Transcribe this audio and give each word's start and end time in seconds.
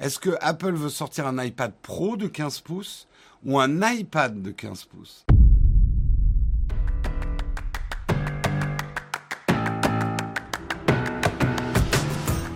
Est-ce 0.00 0.18
que 0.18 0.30
Apple 0.40 0.72
veut 0.72 0.88
sortir 0.88 1.24
un 1.28 1.42
iPad 1.42 1.72
Pro 1.80 2.16
de 2.16 2.26
15 2.26 2.60
pouces 2.60 3.06
ou 3.44 3.60
un 3.60 3.80
iPad 3.92 4.42
de 4.42 4.50
15 4.50 4.84
pouces? 4.86 5.24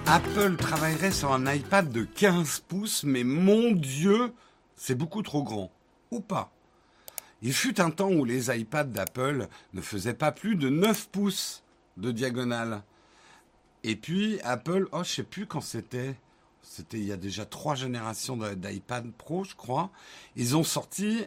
Apple 0.06 0.56
travaillerait 0.56 1.12
sur 1.12 1.32
un 1.32 1.53
iPad 1.53 1.88
de 1.93 2.03
15 2.03 2.61
pouces, 2.66 3.04
mais 3.04 3.23
mon 3.23 3.70
Dieu, 3.70 4.32
c'est 4.75 4.96
beaucoup 4.96 5.23
trop 5.23 5.45
grand. 5.45 5.70
Ou 6.11 6.18
pas 6.18 6.50
Il 7.41 7.52
fut 7.52 7.80
un 7.80 7.91
temps 7.91 8.11
où 8.11 8.25
les 8.25 8.50
iPads 8.50 8.84
d'Apple 8.84 9.46
ne 9.75 9.80
faisaient 9.80 10.12
pas 10.12 10.32
plus 10.32 10.57
de 10.57 10.68
9 10.68 11.09
pouces 11.11 11.62
de 11.98 12.11
diagonale. 12.11 12.82
Et 13.84 13.95
puis 13.95 14.41
Apple, 14.43 14.89
oh 14.91 15.05
je 15.05 15.11
sais 15.11 15.23
plus 15.23 15.46
quand 15.46 15.61
c'était, 15.61 16.16
c'était 16.69 16.98
il 16.98 17.07
y 17.07 17.12
a 17.12 17.16
déjà 17.16 17.45
trois 17.46 17.75
générations 17.75 18.37
d'iPad 18.37 19.11
Pro, 19.12 19.45
je 19.45 19.54
crois. 19.54 19.90
Ils 20.36 20.54
ont 20.54 20.64
sorti 20.64 21.25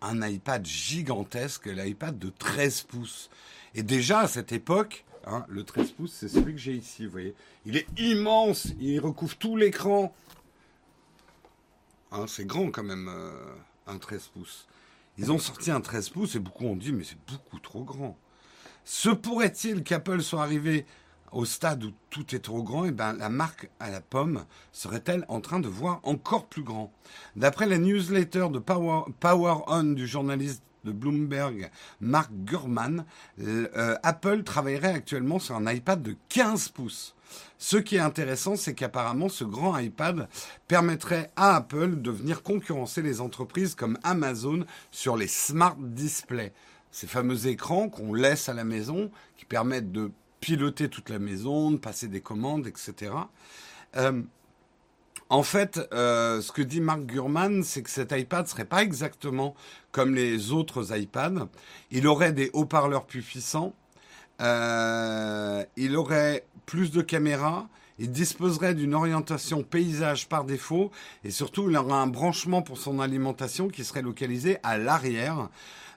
un 0.00 0.26
iPad 0.26 0.64
gigantesque, 0.64 1.66
l'iPad 1.66 2.18
de 2.18 2.30
13 2.30 2.82
pouces. 2.82 3.28
Et 3.74 3.82
déjà 3.82 4.20
à 4.20 4.28
cette 4.28 4.52
époque, 4.52 5.04
hein, 5.26 5.44
le 5.48 5.64
13 5.64 5.90
pouces, 5.90 6.12
c'est 6.12 6.28
celui 6.28 6.52
que 6.52 6.60
j'ai 6.60 6.74
ici, 6.74 7.04
vous 7.04 7.12
voyez. 7.12 7.34
Il 7.66 7.76
est 7.76 7.86
immense, 7.98 8.68
il 8.80 9.00
recouvre 9.00 9.36
tout 9.36 9.56
l'écran. 9.56 10.14
Hein, 12.12 12.26
c'est 12.28 12.46
grand 12.46 12.70
quand 12.70 12.84
même, 12.84 13.08
euh, 13.08 13.54
un 13.88 13.98
13 13.98 14.28
pouces. 14.34 14.66
Ils 15.18 15.32
ont 15.32 15.38
sorti 15.38 15.70
un 15.70 15.80
13 15.80 16.10
pouces 16.10 16.36
et 16.36 16.38
beaucoup 16.38 16.66
ont 16.66 16.76
dit, 16.76 16.92
mais 16.92 17.04
c'est 17.04 17.18
beaucoup 17.26 17.58
trop 17.58 17.82
grand. 17.82 18.16
Se 18.84 19.08
pourrait-il 19.08 19.82
qu'Apple 19.82 20.22
soit 20.22 20.42
arrivé 20.42 20.86
au 21.32 21.44
stade 21.44 21.84
où 21.84 21.92
tout 22.10 22.34
est 22.34 22.40
trop 22.40 22.62
grand, 22.62 22.84
et 22.84 22.88
eh 22.88 22.92
ben, 22.92 23.14
la 23.14 23.28
marque 23.28 23.68
à 23.80 23.90
la 23.90 24.00
pomme 24.00 24.44
serait-elle 24.72 25.24
en 25.28 25.40
train 25.40 25.60
de 25.60 25.68
voir 25.68 26.00
encore 26.02 26.46
plus 26.46 26.62
grand? 26.62 26.92
D'après 27.34 27.66
la 27.66 27.78
newsletter 27.78 28.48
de 28.50 28.58
Power, 28.58 29.04
Power 29.20 29.62
On 29.66 29.82
du 29.82 30.06
journaliste 30.06 30.62
de 30.84 30.92
Bloomberg, 30.92 31.70
Mark 32.00 32.30
Gurman, 32.44 33.04
euh, 33.40 33.96
Apple 34.02 34.44
travaillerait 34.44 34.94
actuellement 34.94 35.38
sur 35.38 35.56
un 35.56 35.70
iPad 35.70 36.00
de 36.00 36.16
15 36.28 36.68
pouces. 36.68 37.14
Ce 37.58 37.76
qui 37.76 37.96
est 37.96 38.00
intéressant, 38.00 38.56
c'est 38.56 38.74
qu'apparemment 38.74 39.28
ce 39.28 39.44
grand 39.44 39.76
iPad 39.76 40.28
permettrait 40.68 41.32
à 41.36 41.56
Apple 41.56 42.00
de 42.00 42.10
venir 42.10 42.42
concurrencer 42.42 43.02
les 43.02 43.20
entreprises 43.20 43.74
comme 43.74 43.98
Amazon 44.04 44.64
sur 44.90 45.16
les 45.16 45.26
smart 45.26 45.76
displays. 45.78 46.52
Ces 46.92 47.06
fameux 47.06 47.46
écrans 47.46 47.88
qu'on 47.88 48.14
laisse 48.14 48.48
à 48.48 48.54
la 48.54 48.64
maison, 48.64 49.10
qui 49.36 49.44
permettent 49.44 49.92
de 49.92 50.10
piloter 50.46 50.88
toute 50.88 51.10
la 51.10 51.18
maison, 51.18 51.76
passer 51.76 52.06
des 52.06 52.20
commandes, 52.20 52.68
etc. 52.68 53.10
Euh, 53.96 54.22
en 55.28 55.42
fait, 55.42 55.80
euh, 55.92 56.40
ce 56.40 56.52
que 56.52 56.62
dit 56.62 56.80
Mark 56.80 57.00
Gurman, 57.00 57.64
c'est 57.64 57.82
que 57.82 57.90
cet 57.90 58.12
iPad 58.12 58.46
serait 58.46 58.64
pas 58.64 58.84
exactement 58.84 59.56
comme 59.90 60.14
les 60.14 60.52
autres 60.52 60.96
iPads. 60.96 61.48
Il 61.90 62.06
aurait 62.06 62.32
des 62.32 62.50
haut-parleurs 62.52 63.06
plus 63.06 63.22
puissants. 63.22 63.74
Euh, 64.40 65.64
il 65.76 65.96
aurait 65.96 66.46
plus 66.64 66.92
de 66.92 67.02
caméras. 67.02 67.66
Il 67.98 68.10
disposerait 68.10 68.74
d'une 68.74 68.94
orientation 68.94 69.62
paysage 69.62 70.28
par 70.28 70.44
défaut. 70.44 70.90
Et 71.24 71.30
surtout, 71.30 71.70
il 71.70 71.76
aurait 71.76 71.94
un 71.94 72.06
branchement 72.06 72.62
pour 72.62 72.78
son 72.78 73.00
alimentation 73.00 73.68
qui 73.68 73.84
serait 73.84 74.02
localisé 74.02 74.58
à 74.62 74.78
l'arrière. 74.78 75.48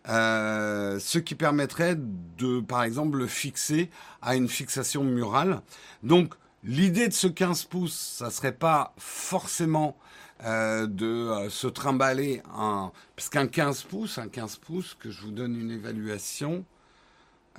Euh, 0.07 0.97
ce 0.99 1.19
qui 1.19 1.35
permettrait 1.35 1.95
de, 1.97 2.61
par 2.61 2.83
exemple, 2.83 3.17
le 3.17 3.27
fixer 3.27 3.89
à 4.21 4.35
une 4.35 4.47
fixation 4.47 5.03
murale. 5.03 5.61
Donc, 6.03 6.33
l'idée 6.63 7.09
de 7.09 7.13
ce 7.13 7.27
15 7.27 7.65
pouces, 7.65 8.15
ça 8.17 8.31
serait 8.31 8.53
pas 8.53 8.93
forcément 8.97 9.97
euh, 10.45 10.87
de 10.87 11.05
euh, 11.05 11.49
se 11.49 11.67
trimballer 11.67 12.41
un, 12.55 12.93
parce 13.17 13.27
qu'un 13.27 13.47
15 13.47 13.83
pouces, 13.83 14.17
un 14.17 14.29
15 14.29 14.55
pouces, 14.57 14.95
que 14.97 15.11
je 15.11 15.21
vous 15.21 15.31
donne 15.31 15.59
une 15.59 15.69
évaluation, 15.69 16.63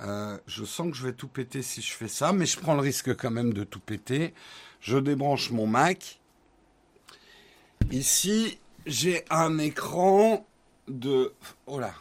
je 0.01 0.65
sens 0.65 0.91
que 0.91 0.97
je 0.97 1.05
vais 1.05 1.13
tout 1.13 1.27
péter 1.27 1.61
si 1.61 1.81
je 1.81 1.93
fais 1.93 2.07
ça, 2.07 2.33
mais 2.33 2.45
je 2.45 2.59
prends 2.59 2.73
le 2.73 2.81
risque 2.81 3.15
quand 3.15 3.31
même 3.31 3.53
de 3.53 3.63
tout 3.63 3.79
péter. 3.79 4.33
Je 4.79 4.97
débranche 4.97 5.51
mon 5.51 5.67
Mac. 5.67 6.19
Ici, 7.91 8.59
j'ai 8.85 9.25
un 9.29 9.57
écran 9.57 10.45
de, 10.87 11.33
oh 11.67 11.79
là, 11.79 11.93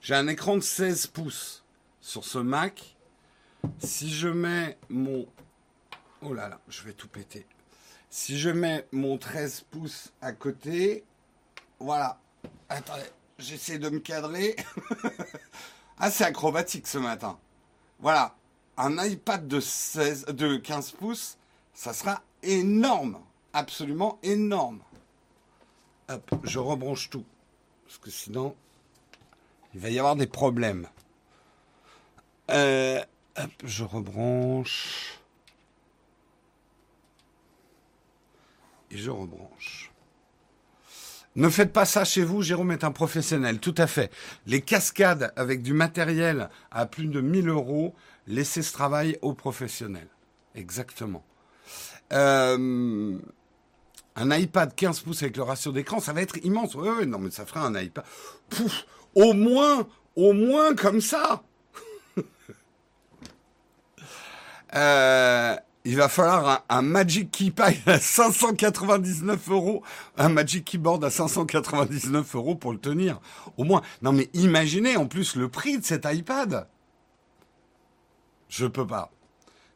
j'ai 0.00 0.14
un 0.14 0.26
écran 0.28 0.56
de 0.56 0.62
16 0.62 1.08
pouces 1.08 1.64
sur 2.00 2.24
ce 2.24 2.38
Mac. 2.38 2.96
Si 3.78 4.12
je 4.12 4.28
mets 4.28 4.78
mon... 4.88 5.26
Oh 6.22 6.32
là 6.32 6.48
là, 6.48 6.60
je 6.68 6.82
vais 6.82 6.92
tout 6.92 7.08
péter. 7.08 7.46
Si 8.10 8.38
je 8.38 8.50
mets 8.50 8.86
mon 8.92 9.18
13 9.18 9.66
pouces 9.70 10.12
à 10.20 10.32
côté, 10.32 11.04
voilà. 11.78 12.18
Attendez, 12.68 13.02
j'essaie 13.38 13.78
de 13.78 13.90
me 13.90 13.98
cadrer. 13.98 14.56
c'est 16.10 16.24
acrobatique 16.24 16.86
ce 16.86 16.98
matin. 16.98 17.38
Voilà. 18.00 18.34
Un 18.76 19.04
iPad 19.04 19.48
de, 19.48 19.58
16, 19.58 20.26
de 20.26 20.56
15 20.56 20.92
pouces, 20.92 21.36
ça 21.74 21.92
sera 21.92 22.22
énorme. 22.42 23.18
Absolument 23.52 24.18
énorme. 24.22 24.80
Hop, 26.08 26.34
je 26.44 26.58
rebranche 26.58 27.10
tout. 27.10 27.24
Parce 27.84 27.98
que 27.98 28.10
sinon, 28.10 28.54
il 29.74 29.80
va 29.80 29.90
y 29.90 29.98
avoir 29.98 30.14
des 30.14 30.26
problèmes. 30.26 30.88
Euh, 32.50 33.02
hop, 33.36 33.50
je 33.64 33.84
rebranche. 33.84 35.18
Et 38.90 38.96
je 38.96 39.10
rebranche. 39.10 39.87
Ne 41.36 41.48
faites 41.48 41.72
pas 41.72 41.84
ça 41.84 42.04
chez 42.04 42.24
vous, 42.24 42.42
Jérôme 42.42 42.72
est 42.72 42.84
un 42.84 42.90
professionnel, 42.90 43.58
tout 43.60 43.74
à 43.78 43.86
fait. 43.86 44.10
Les 44.46 44.60
cascades 44.60 45.32
avec 45.36 45.62
du 45.62 45.72
matériel 45.72 46.48
à 46.70 46.86
plus 46.86 47.06
de 47.06 47.20
1000 47.20 47.48
euros, 47.48 47.94
laissez 48.26 48.62
ce 48.62 48.72
travail 48.72 49.18
aux 49.22 49.34
professionnels. 49.34 50.08
Exactement. 50.54 51.24
Euh, 52.12 53.18
un 54.16 54.36
iPad 54.36 54.74
15 54.74 55.00
pouces 55.00 55.22
avec 55.22 55.36
le 55.36 55.44
ratio 55.44 55.70
d'écran, 55.70 56.00
ça 56.00 56.12
va 56.12 56.22
être 56.22 56.38
immense. 56.44 56.74
Oui, 56.74 56.88
oui, 56.98 57.06
non, 57.06 57.18
mais 57.18 57.30
ça 57.30 57.46
fera 57.46 57.64
un 57.66 57.80
iPad. 57.80 58.04
Pouf, 58.48 58.86
au 59.14 59.32
moins, 59.32 59.86
au 60.16 60.32
moins 60.32 60.74
comme 60.74 61.00
ça. 61.00 61.42
Euh, 64.74 65.56
il 65.88 65.96
va 65.96 66.10
falloir 66.10 66.66
un, 66.68 66.82
Magic 66.82 67.30
Keypad 67.30 67.74
à 67.86 67.98
599 67.98 69.50
euros, 69.50 69.82
un 70.18 70.28
Magic 70.28 70.66
Keyboard 70.66 71.02
à 71.02 71.08
599 71.08 72.34
euros 72.36 72.54
pour 72.56 72.72
le 72.72 72.78
tenir. 72.78 73.18
Au 73.56 73.64
moins. 73.64 73.80
Non 74.02 74.12
mais 74.12 74.28
imaginez 74.34 74.98
en 74.98 75.06
plus 75.06 75.34
le 75.34 75.48
prix 75.48 75.78
de 75.78 75.84
cet 75.84 76.06
iPad. 76.06 76.68
Je 78.50 78.66
peux 78.66 78.86
pas. 78.86 79.10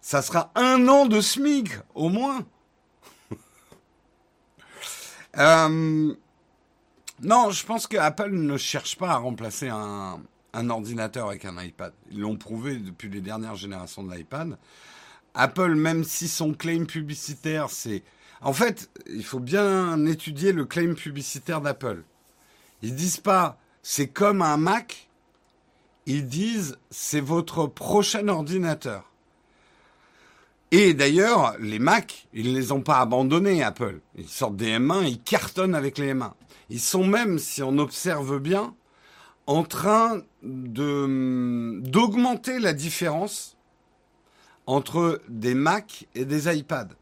Ça 0.03 0.21
sera 0.21 0.53
un 0.55 0.87
an 0.87 1.07
de 1.07 1.19
SMIC, 1.19 1.71
au 1.95 2.11
moins. 2.11 2.45
euh, 5.39 6.15
non, 7.23 7.51
je 7.51 7.65
pense 7.65 7.87
que 7.87 7.97
Apple 7.97 8.33
ne 8.33 8.59
cherche 8.59 8.99
pas 8.99 9.13
à 9.13 9.17
remplacer 9.17 9.71
un, 9.71 10.21
ordinateur 10.69 11.29
avec 11.29 11.47
un 11.47 11.59
iPad. 11.63 11.95
Ils 12.11 12.21
l'ont 12.21 12.37
prouvé 12.37 12.77
depuis 12.77 13.09
les 13.09 13.23
dernières 13.23 13.57
générations 13.57 14.03
de 14.03 14.15
l'iPad. 14.15 14.59
Apple, 15.35 15.75
même 15.75 16.05
si 16.05 16.29
son 16.29 16.53
claim 16.53 16.85
publicitaire, 16.85 17.71
c'est... 17.71 18.03
En 18.41 18.53
fait, 18.53 18.91
il 19.07 19.25
faut 19.25 19.39
bien 19.39 20.05
étudier 20.07 20.53
le 20.53 20.65
claim 20.65 20.95
publicitaire 20.95 21.61
d'Apple. 21.61 22.03
Ils 22.83 22.95
disent 22.95 23.21
pas 23.21 23.59
c'est 23.83 24.09
comme 24.09 24.43
un 24.43 24.57
Mac, 24.57 25.09
ils 26.07 26.27
disent 26.27 26.79
c'est 26.91 27.21
votre 27.21 27.67
prochain 27.67 28.29
ordinateur. 28.29 29.09
Et 30.71 30.95
d'ailleurs, 30.95 31.55
les 31.61 31.79
Mac, 31.79 32.27
ils 32.33 32.53
ne 32.53 32.59
les 32.59 32.73
ont 32.73 32.81
pas 32.81 33.01
abandonnés, 33.01 33.63
Apple. 33.63 34.01
Ils 34.17 34.29
sortent 34.29 34.57
des 34.57 34.79
M1, 34.79 35.07
ils 35.07 35.21
cartonnent 35.21 35.75
avec 35.75 35.99
les 35.99 36.15
M1. 36.15 36.33
Ils 36.71 36.81
sont 36.81 37.07
même, 37.07 37.39
si 37.39 37.63
on 37.63 37.77
observe 37.77 38.39
bien, 38.39 38.75
en 39.47 39.65
train 39.65 40.23
de 40.43 41.81
d'augmenter 41.81 42.59
la 42.59 42.73
différence 42.73 43.57
entre 44.67 45.21
des 45.29 45.55
Mac 45.55 46.07
et 46.15 46.25
des 46.25 46.55
iPads. 46.57 46.97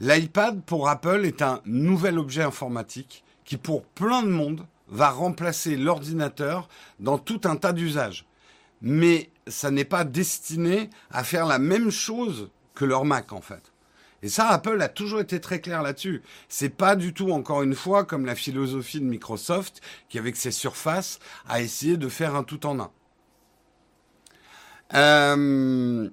L'iPad 0.00 0.62
pour 0.62 0.88
Apple 0.88 1.24
est 1.24 1.42
un 1.42 1.60
nouvel 1.64 2.18
objet 2.18 2.42
informatique 2.42 3.24
qui 3.44 3.56
pour 3.56 3.84
plein 3.84 4.22
de 4.22 4.28
monde 4.28 4.66
va 4.88 5.10
remplacer 5.10 5.76
l'ordinateur 5.76 6.68
dans 7.00 7.18
tout 7.18 7.40
un 7.44 7.56
tas 7.56 7.72
d'usages. 7.72 8.26
Mais 8.82 9.30
ça 9.46 9.70
n'est 9.70 9.84
pas 9.84 10.04
destiné 10.04 10.90
à 11.10 11.24
faire 11.24 11.46
la 11.46 11.58
même 11.58 11.90
chose 11.90 12.50
que 12.74 12.84
leur 12.84 13.04
Mac 13.04 13.32
en 13.32 13.40
fait. 13.40 13.72
Et 14.22 14.28
ça, 14.28 14.48
Apple 14.48 14.80
a 14.80 14.88
toujours 14.88 15.20
été 15.20 15.40
très 15.40 15.60
clair 15.60 15.82
là-dessus. 15.82 16.22
C'est 16.48 16.70
pas 16.70 16.96
du 16.96 17.12
tout, 17.12 17.30
encore 17.30 17.62
une 17.62 17.74
fois, 17.74 18.04
comme 18.04 18.26
la 18.26 18.34
philosophie 18.34 18.98
de 18.98 19.04
Microsoft, 19.04 19.80
qui 20.08 20.18
avec 20.18 20.36
ses 20.36 20.50
surfaces 20.50 21.18
a 21.48 21.60
essayé 21.60 21.96
de 21.96 22.08
faire 22.08 22.34
un 22.34 22.42
tout 22.42 22.66
en 22.66 22.80
un. 22.80 22.90
Euh, 24.94 26.08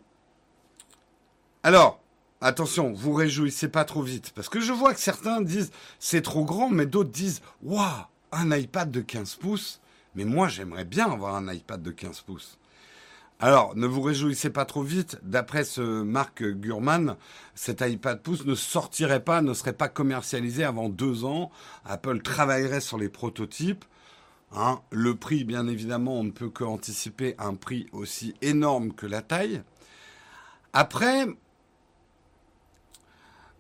alors, 1.64 2.02
attention, 2.42 2.92
vous 2.92 3.14
réjouissez 3.14 3.70
pas 3.70 3.86
trop 3.86 4.02
vite. 4.02 4.34
Parce 4.36 4.50
que 4.50 4.60
je 4.60 4.74
vois 4.74 4.94
que 4.94 5.00
certains 5.00 5.42
disent 5.42 5.72
c'est 6.00 6.22
trop 6.22 6.44
grand, 6.44 6.70
mais 6.70 6.86
d'autres 6.86 7.10
disent 7.10 7.42
waouh, 7.64 7.88
un 8.34 8.56
iPad 8.56 8.92
de 8.92 9.00
15 9.00 9.36
pouces. 9.36 9.80
Mais 10.16 10.26
moi, 10.26 10.50
j'aimerais 10.50 10.86
bien 10.86 11.10
avoir 11.12 11.36
un 11.36 11.52
iPad 11.52 11.82
de 11.82 11.92
15 11.92 12.22
pouces. 12.22 12.60
Alors, 13.40 13.76
ne 13.76 13.88
vous 13.88 14.02
réjouissez 14.02 14.50
pas 14.50 14.66
trop 14.66 14.84
vite. 14.84 15.20
D'après 15.24 15.64
ce 15.64 15.82
Marc 15.82 16.44
Gurman, 16.44 17.16
cet 17.56 17.82
iPad 17.82 18.22
pouce 18.22 18.46
ne 18.46 18.56
sortirait 18.56 19.24
pas, 19.24 19.42
ne 19.42 19.54
serait 19.54 19.74
pas 19.74 19.90
commercialisé 19.90 20.64
avant 20.64 20.90
deux 20.90 21.26
ans. 21.26 21.50
Apple 21.86 22.22
travaillerait 22.22 22.82
sur 22.82 22.98
les 22.98 23.10
prototypes. 23.10 23.86
Hein. 24.56 24.82
le 24.92 25.16
prix, 25.16 25.46
bien 25.46 25.68
évidemment, 25.68 26.20
on 26.20 26.24
ne 26.24 26.32
peut 26.32 26.50
qu'anticiper 26.50 27.34
un 27.40 27.56
prix 27.56 27.88
aussi 27.92 28.36
énorme 28.44 28.94
que 28.94 29.08
la 29.08 29.24
taille. 29.24 29.64
Après, 30.74 31.26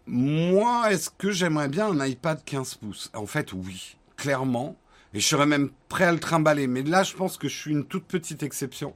moi, 0.05 0.91
est-ce 0.91 1.09
que 1.09 1.31
j'aimerais 1.31 1.69
bien 1.69 1.87
un 1.87 2.05
iPad 2.05 2.43
15 2.43 2.75
pouces? 2.75 3.11
En 3.13 3.25
fait, 3.25 3.53
oui, 3.53 3.95
clairement. 4.17 4.75
Et 5.13 5.19
je 5.19 5.27
serais 5.27 5.45
même 5.45 5.69
prêt 5.89 6.05
à 6.05 6.11
le 6.11 6.19
trimballer. 6.19 6.67
Mais 6.67 6.83
là, 6.83 7.03
je 7.03 7.13
pense 7.13 7.37
que 7.37 7.47
je 7.47 7.55
suis 7.55 7.71
une 7.71 7.85
toute 7.85 8.05
petite 8.05 8.43
exception. 8.43 8.95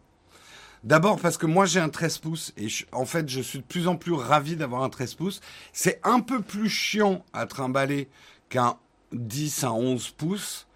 D'abord 0.84 1.20
parce 1.20 1.38
que 1.38 1.46
moi 1.46 1.66
j'ai 1.66 1.80
un 1.80 1.90
13 1.90 2.20
pouces 2.20 2.54
et 2.56 2.68
en 2.92 3.06
fait 3.06 3.28
je 3.28 3.42
suis 3.42 3.60
de 3.60 3.64
plus 3.64 3.88
en 3.88 3.96
plus 3.96 4.14
ravi 4.14 4.56
d'avoir 4.56 4.84
un 4.84 4.90
13 4.90 5.16
pouces. 5.16 5.42
C'est 5.74 6.00
un 6.04 6.20
peu 6.20 6.42
plus 6.42 6.70
chiant 6.70 7.26
à 7.34 7.46
trimballer 7.46 8.08
qu'un 8.50 8.78
10 9.12 9.64
à 9.64 9.74
11 9.74 10.12
pouces. 10.12 10.68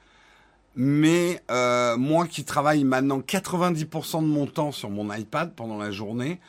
Mais 0.76 1.42
euh, 1.52 1.98
moi 1.98 2.28
qui 2.28 2.46
travaille 2.46 2.84
maintenant 2.84 3.20
90% 3.20 4.22
de 4.22 4.28
mon 4.28 4.48
temps 4.48 4.72
sur 4.72 4.90
mon 4.90 5.14
iPad 5.14 5.54
pendant 5.54 5.78
la 5.78 5.92
journée, 5.92 6.40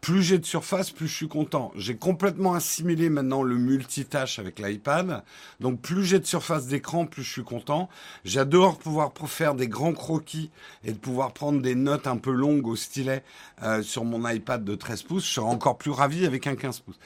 plus 0.00 0.22
j'ai 0.22 0.38
de 0.38 0.46
surface, 0.46 0.90
plus 0.90 1.08
je 1.08 1.14
suis 1.14 1.28
content. 1.28 1.72
J'ai 1.74 1.96
complètement 1.96 2.54
assimilé 2.54 3.10
maintenant 3.10 3.42
le 3.42 3.56
multitâche 3.56 4.38
avec 4.38 4.58
l'iPad. 4.58 5.24
Donc 5.60 5.80
plus 5.80 6.04
j'ai 6.04 6.18
de 6.18 6.26
surface 6.26 6.66
d'écran, 6.66 7.06
plus 7.06 7.24
je 7.24 7.32
suis 7.32 7.44
content. 7.44 7.88
J'adore 8.24 8.78
pouvoir 8.78 9.12
faire 9.26 9.54
des 9.54 9.68
grands 9.68 9.94
croquis 9.94 10.50
et 10.84 10.92
de 10.92 10.98
pouvoir 10.98 11.32
prendre 11.32 11.60
des 11.60 11.74
notes 11.74 12.06
un 12.06 12.18
peu 12.18 12.30
longues 12.30 12.66
au 12.66 12.76
stylet 12.76 13.24
euh, 13.62 13.82
sur 13.82 14.04
mon 14.04 14.28
iPad 14.28 14.64
de 14.64 14.74
13 14.74 15.02
pouces. 15.02 15.26
Je 15.26 15.32
serais 15.32 15.46
encore 15.46 15.76
plus 15.78 15.90
ravi 15.90 16.24
avec 16.24 16.46
un 16.46 16.54
15 16.54 16.80
pouces. 16.80 16.98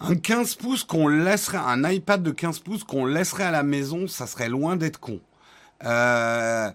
Un 0.00 0.16
15 0.16 0.54
pouces 0.56 0.84
qu'on 0.84 1.08
laisserait, 1.08 1.58
un 1.58 1.88
iPad 1.88 2.22
de 2.22 2.30
15 2.30 2.60
pouces 2.60 2.84
qu'on 2.84 3.04
laisserait 3.04 3.44
à 3.44 3.50
la 3.50 3.62
maison, 3.62 4.06
ça 4.06 4.26
serait 4.26 4.48
loin 4.48 4.76
d'être 4.76 5.00
con. 5.00 5.20
Euh, 5.84 6.70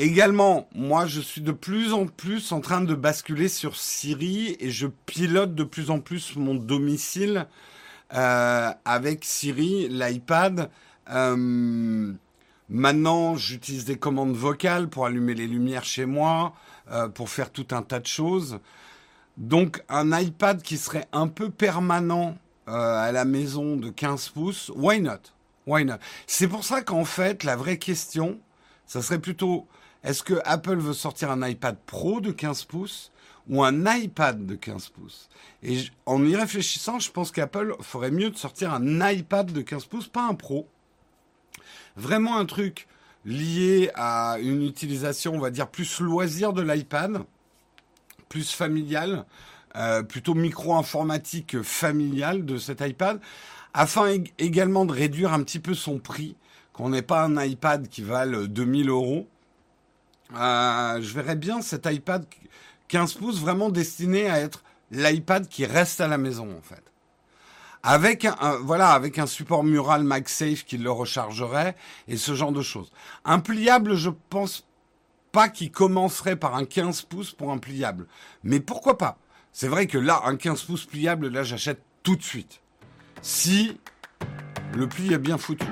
Également, 0.00 0.66
moi, 0.74 1.04
je 1.04 1.20
suis 1.20 1.42
de 1.42 1.52
plus 1.52 1.92
en 1.92 2.06
plus 2.06 2.52
en 2.52 2.62
train 2.62 2.80
de 2.80 2.94
basculer 2.94 3.48
sur 3.48 3.76
Siri 3.76 4.56
et 4.58 4.70
je 4.70 4.86
pilote 4.86 5.54
de 5.54 5.62
plus 5.62 5.90
en 5.90 6.00
plus 6.00 6.36
mon 6.36 6.54
domicile 6.54 7.46
euh, 8.14 8.70
avec 8.86 9.26
Siri, 9.26 9.90
l'iPad. 9.90 10.70
Euh, 11.10 12.14
maintenant, 12.70 13.36
j'utilise 13.36 13.84
des 13.84 13.98
commandes 13.98 14.34
vocales 14.34 14.88
pour 14.88 15.04
allumer 15.04 15.34
les 15.34 15.46
lumières 15.46 15.84
chez 15.84 16.06
moi, 16.06 16.54
euh, 16.90 17.08
pour 17.08 17.28
faire 17.28 17.52
tout 17.52 17.66
un 17.72 17.82
tas 17.82 18.00
de 18.00 18.06
choses. 18.06 18.58
Donc, 19.36 19.84
un 19.90 20.18
iPad 20.18 20.62
qui 20.62 20.78
serait 20.78 21.08
un 21.12 21.28
peu 21.28 21.50
permanent 21.50 22.38
à 22.66 23.12
la 23.12 23.26
maison 23.26 23.76
de 23.76 23.90
15 23.90 24.30
pouces, 24.30 24.72
why 24.74 24.98
not? 25.02 25.34
Why 25.66 25.84
not? 25.84 25.96
C'est 26.26 26.48
pour 26.48 26.64
ça 26.64 26.80
qu'en 26.80 27.04
fait, 27.04 27.44
la 27.44 27.54
vraie 27.54 27.76
question, 27.76 28.40
ça 28.86 29.02
serait 29.02 29.18
plutôt 29.18 29.66
est-ce 30.02 30.22
que 30.22 30.40
Apple 30.44 30.78
veut 30.78 30.94
sortir 30.94 31.30
un 31.30 31.46
iPad 31.46 31.76
Pro 31.86 32.20
de 32.20 32.30
15 32.30 32.64
pouces 32.64 33.12
ou 33.48 33.62
un 33.62 33.84
iPad 33.96 34.46
de 34.46 34.54
15 34.54 34.88
pouces? 34.88 35.28
Et 35.62 35.78
en 36.06 36.24
y 36.24 36.34
réfléchissant, 36.34 36.98
je 36.98 37.10
pense 37.10 37.30
qu'Apple 37.30 37.76
ferait 37.82 38.10
mieux 38.10 38.30
de 38.30 38.36
sortir 38.36 38.72
un 38.72 39.10
iPad 39.10 39.52
de 39.52 39.60
15 39.60 39.84
pouces, 39.86 40.08
pas 40.08 40.26
un 40.26 40.34
Pro. 40.34 40.66
Vraiment 41.96 42.38
un 42.38 42.46
truc 42.46 42.86
lié 43.26 43.90
à 43.94 44.38
une 44.40 44.62
utilisation, 44.62 45.34
on 45.34 45.40
va 45.40 45.50
dire, 45.50 45.68
plus 45.68 46.00
loisir 46.00 46.54
de 46.54 46.62
l'iPad, 46.62 47.22
plus 48.30 48.52
familial, 48.52 49.26
euh, 49.76 50.02
plutôt 50.02 50.32
micro-informatique 50.32 51.60
familial 51.60 52.46
de 52.46 52.56
cet 52.56 52.80
iPad, 52.80 53.20
afin 53.74 54.14
également 54.38 54.86
de 54.86 54.92
réduire 54.92 55.34
un 55.34 55.42
petit 55.42 55.58
peu 55.58 55.74
son 55.74 55.98
prix, 55.98 56.36
qu'on 56.72 56.88
n'ait 56.88 57.02
pas 57.02 57.22
un 57.22 57.44
iPad 57.44 57.86
qui 57.88 58.02
vale 58.02 58.48
2000 58.48 58.88
euros 58.88 59.28
euh, 60.36 61.00
je 61.00 61.14
verrais 61.14 61.36
bien 61.36 61.62
cet 61.62 61.86
iPad 61.86 62.24
15 62.88 63.14
pouces 63.14 63.40
vraiment 63.40 63.70
destiné 63.70 64.28
à 64.28 64.38
être 64.38 64.62
l'iPad 64.90 65.48
qui 65.48 65.64
reste 65.64 66.00
à 66.00 66.08
la 66.08 66.18
maison 66.18 66.48
en 66.56 66.62
fait. 66.62 66.82
Avec 67.82 68.26
un, 68.26 68.58
voilà, 68.62 68.90
avec 68.90 69.18
un 69.18 69.26
support 69.26 69.64
mural 69.64 70.04
MagSafe 70.04 70.64
qui 70.64 70.76
le 70.76 70.90
rechargerait 70.90 71.76
et 72.08 72.16
ce 72.18 72.34
genre 72.34 72.52
de 72.52 72.60
choses. 72.60 72.92
Un 73.24 73.38
pliable, 73.38 73.94
je 73.94 74.10
pense 74.28 74.66
pas 75.32 75.48
qu'il 75.48 75.70
commencerait 75.70 76.36
par 76.36 76.56
un 76.56 76.64
15 76.64 77.02
pouces 77.02 77.32
pour 77.32 77.52
un 77.52 77.58
pliable. 77.58 78.06
Mais 78.42 78.60
pourquoi 78.60 78.98
pas? 78.98 79.18
C'est 79.52 79.68
vrai 79.68 79.86
que 79.86 79.98
là, 79.98 80.22
un 80.26 80.36
15 80.36 80.62
pouces 80.64 80.84
pliable, 80.84 81.28
là, 81.28 81.42
j'achète 81.42 81.82
tout 82.02 82.16
de 82.16 82.22
suite. 82.22 82.60
Si 83.22 83.78
le 84.74 84.88
pli 84.88 85.12
est 85.12 85.18
bien 85.18 85.38
foutu. 85.38 85.66